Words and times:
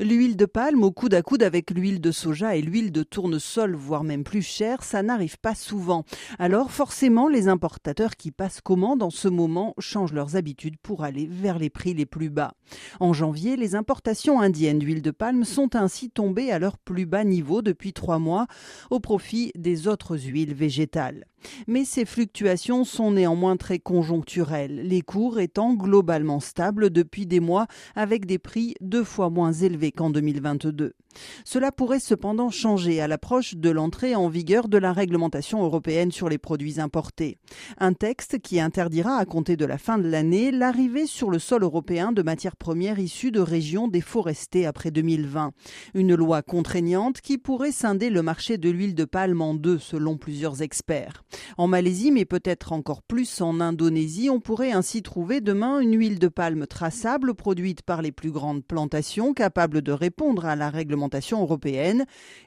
L'huile 0.00 0.36
de 0.36 0.44
palme 0.44 0.82
au 0.82 0.90
coude 0.90 1.14
à 1.14 1.22
coude 1.22 1.44
avec 1.44 1.70
l'huile 1.70 2.00
de 2.00 2.10
soja 2.10 2.56
et 2.56 2.62
l'huile 2.62 2.90
de 2.90 3.04
tournesol, 3.04 3.76
voire 3.76 4.02
même 4.02 4.24
plus 4.24 4.42
cher, 4.42 4.82
ça 4.82 5.04
n'arrive 5.04 5.38
pas 5.38 5.54
souvent. 5.54 6.02
Alors 6.40 6.72
forcément, 6.72 7.28
les 7.28 7.46
importateurs 7.46 8.16
qui 8.16 8.32
passent 8.32 8.60
commande 8.60 9.04
en 9.04 9.10
ce 9.10 9.28
moment 9.28 9.72
changent 9.78 10.12
leurs 10.12 10.34
habitudes 10.34 10.78
pour 10.82 11.04
aller 11.04 11.28
vers 11.30 11.60
les 11.60 11.70
prix 11.70 11.94
les 11.94 12.06
plus 12.06 12.28
bas. 12.28 12.54
En 12.98 13.12
janvier, 13.12 13.54
les 13.54 13.76
importations 13.76 14.40
indiennes 14.40 14.80
d'huile 14.80 15.00
de 15.00 15.12
palme 15.12 15.44
sont 15.44 15.76
ainsi 15.76 16.10
tombées 16.10 16.50
à 16.50 16.58
leur 16.58 16.76
plus 16.76 17.06
bas 17.06 17.22
niveau 17.22 17.62
depuis 17.62 17.92
trois 17.92 18.18
mois 18.18 18.48
au 18.90 18.98
profit 18.98 19.52
des 19.54 19.86
autres 19.86 20.18
huiles 20.18 20.54
végétales. 20.54 21.24
Mais 21.66 21.84
ces 21.84 22.04
fluctuations 22.04 22.84
sont 22.84 23.12
néanmoins 23.12 23.56
très 23.56 23.78
conjoncturelles, 23.78 24.80
les 24.88 25.02
cours 25.02 25.40
étant 25.40 25.74
globalement 25.74 26.40
stables 26.40 26.90
depuis 26.90 27.26
des 27.26 27.40
mois 27.40 27.66
avec 27.94 28.26
des 28.26 28.38
prix 28.38 28.74
deux 28.80 29.04
fois 29.04 29.30
moins 29.30 29.52
élevés 29.52 29.83
qu'en 29.92 30.10
2022. 30.10 30.94
Cela 31.44 31.72
pourrait 31.72 32.00
cependant 32.00 32.50
changer 32.50 33.00
à 33.00 33.08
l'approche 33.08 33.54
de 33.54 33.70
l'entrée 33.70 34.14
en 34.14 34.28
vigueur 34.28 34.68
de 34.68 34.78
la 34.78 34.92
réglementation 34.92 35.62
européenne 35.62 36.12
sur 36.12 36.28
les 36.28 36.38
produits 36.38 36.80
importés. 36.80 37.38
Un 37.78 37.92
texte 37.92 38.38
qui 38.40 38.60
interdira 38.60 39.16
à 39.16 39.24
compter 39.24 39.56
de 39.56 39.64
la 39.64 39.78
fin 39.78 39.98
de 39.98 40.08
l'année 40.08 40.50
l'arrivée 40.50 41.06
sur 41.06 41.30
le 41.30 41.38
sol 41.38 41.62
européen 41.62 42.12
de 42.12 42.22
matières 42.22 42.56
premières 42.56 42.98
issues 42.98 43.30
de 43.30 43.40
régions 43.40 43.88
déforestées 43.88 44.66
après 44.66 44.90
2020. 44.90 45.52
Une 45.94 46.14
loi 46.14 46.42
contraignante 46.42 47.20
qui 47.20 47.38
pourrait 47.38 47.72
scinder 47.72 48.10
le 48.10 48.22
marché 48.22 48.58
de 48.58 48.70
l'huile 48.70 48.94
de 48.94 49.04
palme 49.04 49.40
en 49.40 49.54
deux 49.54 49.78
selon 49.78 50.16
plusieurs 50.16 50.62
experts. 50.62 51.24
En 51.58 51.66
Malaisie, 51.66 52.10
mais 52.10 52.24
peut-être 52.24 52.72
encore 52.72 53.02
plus 53.02 53.40
en 53.40 53.60
Indonésie, 53.60 54.30
on 54.30 54.40
pourrait 54.40 54.72
ainsi 54.72 55.02
trouver 55.02 55.40
demain 55.40 55.80
une 55.80 55.96
huile 55.96 56.18
de 56.18 56.28
palme 56.28 56.66
traçable 56.66 57.34
produite 57.34 57.82
par 57.82 58.02
les 58.02 58.12
plus 58.12 58.30
grandes 58.30 58.64
plantations 58.64 59.34
capables 59.34 59.82
de 59.82 59.92
répondre 59.92 60.44
à 60.46 60.56
la 60.56 60.70
réglementation 60.70 61.03
européenne 61.32 62.04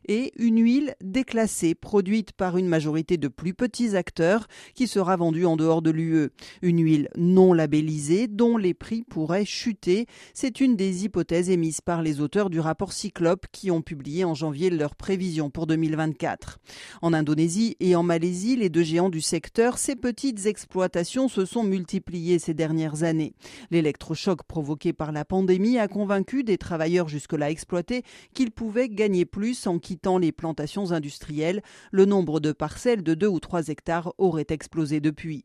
et 0.07 0.31
une 0.37 0.61
huile 0.61 0.95
déclassée 1.01 1.75
produite 1.75 2.31
par 2.33 2.57
une 2.57 2.67
majorité 2.67 3.17
de 3.17 3.27
plus 3.27 3.53
petits 3.53 3.95
acteurs 3.95 4.47
qui 4.73 4.87
sera 4.87 5.15
vendue 5.15 5.45
en 5.45 5.55
dehors 5.55 5.81
de 5.81 5.91
l'UE. 5.91 6.29
Une 6.61 6.83
huile 6.83 7.09
non 7.15 7.53
labellisée 7.53 8.27
dont 8.27 8.57
les 8.57 8.73
prix 8.73 9.03
pourraient 9.03 9.45
chuter. 9.45 10.05
C'est 10.33 10.61
une 10.61 10.75
des 10.75 11.05
hypothèses 11.05 11.49
émises 11.49 11.81
par 11.81 12.01
les 12.01 12.19
auteurs 12.21 12.49
du 12.49 12.59
rapport 12.59 12.93
Cyclope 12.93 13.45
qui 13.51 13.71
ont 13.71 13.81
publié 13.81 14.23
en 14.23 14.33
janvier 14.33 14.69
leurs 14.69 14.95
prévisions 14.95 15.49
pour 15.49 15.67
2024. 15.67 16.59
En 17.01 17.13
Indonésie 17.13 17.75
et 17.79 17.95
en 17.95 18.03
Malaisie, 18.03 18.55
les 18.55 18.69
deux 18.69 18.83
géants 18.83 19.09
du 19.09 19.21
secteur, 19.21 19.77
ces 19.77 19.95
petites 19.95 20.45
exploitations 20.45 21.27
se 21.27 21.45
sont 21.45 21.63
multipliées 21.63 22.39
ces 22.39 22.53
dernières 22.53 23.03
années. 23.03 23.33
L'électrochoc 23.71 24.43
provoqué 24.43 24.93
par 24.93 25.11
la 25.11 25.25
pandémie 25.25 25.77
a 25.77 25.87
convaincu 25.87 26.43
des 26.43 26.57
travailleurs 26.57 27.07
jusque-là 27.09 27.49
exploités 27.49 28.03
qu'ils 28.47 28.51
pouvaient 28.53 28.87
gagner 28.87 29.25
plus 29.25 29.67
en 29.67 29.77
quittant 29.77 30.17
les 30.17 30.31
plantations 30.31 30.93
industrielles. 30.93 31.61
Le 31.91 32.05
nombre 32.05 32.39
de 32.39 32.53
parcelles 32.53 33.03
de 33.03 33.13
2 33.13 33.27
ou 33.27 33.41
3 33.41 33.67
hectares 33.67 34.13
aurait 34.17 34.47
explosé 34.49 35.01
depuis. 35.01 35.43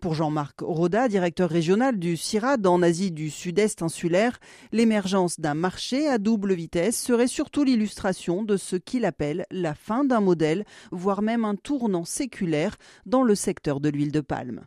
Pour 0.00 0.14
Jean-Marc 0.14 0.60
Roda, 0.62 1.08
directeur 1.08 1.50
régional 1.50 1.98
du 1.98 2.16
CIRAD 2.16 2.66
en 2.66 2.80
Asie 2.80 3.10
du 3.10 3.28
Sud-Est 3.28 3.82
insulaire, 3.82 4.38
l'émergence 4.72 5.40
d'un 5.40 5.52
marché 5.52 6.08
à 6.08 6.16
double 6.16 6.54
vitesse 6.54 6.98
serait 6.98 7.26
surtout 7.26 7.64
l'illustration 7.64 8.42
de 8.44 8.56
ce 8.56 8.76
qu'il 8.76 9.04
appelle 9.04 9.44
la 9.50 9.74
fin 9.74 10.04
d'un 10.04 10.20
modèle, 10.20 10.64
voire 10.90 11.20
même 11.20 11.44
un 11.44 11.54
tournant 11.54 12.06
séculaire 12.06 12.76
dans 13.04 13.24
le 13.24 13.34
secteur 13.34 13.78
de 13.78 13.90
l'huile 13.90 14.12
de 14.12 14.22
palme. 14.22 14.64